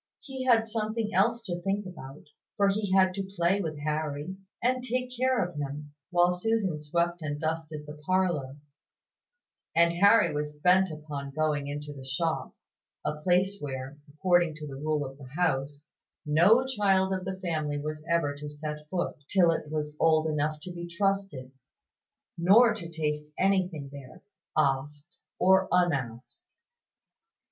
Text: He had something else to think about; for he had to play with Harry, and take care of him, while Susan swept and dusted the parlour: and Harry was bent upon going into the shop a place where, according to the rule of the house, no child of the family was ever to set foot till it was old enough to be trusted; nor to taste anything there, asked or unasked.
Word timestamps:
He 0.21 0.45
had 0.45 0.67
something 0.67 1.13
else 1.13 1.43
to 1.43 1.61
think 1.61 1.85
about; 1.85 2.23
for 2.57 2.69
he 2.69 2.91
had 2.91 3.13
to 3.13 3.31
play 3.37 3.61
with 3.61 3.77
Harry, 3.77 4.35
and 4.59 4.83
take 4.83 5.15
care 5.15 5.43
of 5.47 5.53
him, 5.57 5.93
while 6.09 6.31
Susan 6.31 6.79
swept 6.79 7.21
and 7.21 7.39
dusted 7.39 7.85
the 7.85 7.93
parlour: 8.07 8.57
and 9.75 9.93
Harry 9.93 10.33
was 10.33 10.57
bent 10.57 10.89
upon 10.89 11.29
going 11.29 11.67
into 11.67 11.93
the 11.93 12.03
shop 12.03 12.55
a 13.05 13.21
place 13.21 13.59
where, 13.59 13.99
according 14.11 14.55
to 14.55 14.65
the 14.65 14.73
rule 14.73 15.05
of 15.05 15.19
the 15.19 15.29
house, 15.39 15.85
no 16.25 16.65
child 16.65 17.13
of 17.13 17.23
the 17.23 17.37
family 17.39 17.77
was 17.77 18.03
ever 18.09 18.33
to 18.37 18.49
set 18.49 18.89
foot 18.89 19.17
till 19.29 19.51
it 19.51 19.69
was 19.69 19.95
old 19.99 20.25
enough 20.25 20.59
to 20.61 20.71
be 20.71 20.87
trusted; 20.87 21.51
nor 22.39 22.73
to 22.73 22.89
taste 22.89 23.31
anything 23.37 23.87
there, 23.93 24.23
asked 24.57 25.19
or 25.37 25.67
unasked. 25.71 26.41